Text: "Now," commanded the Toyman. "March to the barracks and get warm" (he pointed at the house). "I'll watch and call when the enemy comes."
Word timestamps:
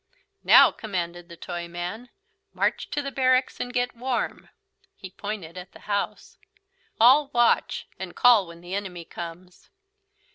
"Now," 0.43 0.71
commanded 0.71 1.29
the 1.29 1.37
Toyman. 1.37 2.09
"March 2.53 2.89
to 2.89 3.03
the 3.03 3.11
barracks 3.11 3.59
and 3.59 3.71
get 3.71 3.95
warm" 3.95 4.49
(he 4.95 5.11
pointed 5.11 5.59
at 5.59 5.73
the 5.73 5.81
house). 5.81 6.39
"I'll 6.99 7.27
watch 7.35 7.87
and 7.99 8.15
call 8.15 8.47
when 8.47 8.61
the 8.61 8.73
enemy 8.73 9.05
comes." 9.05 9.69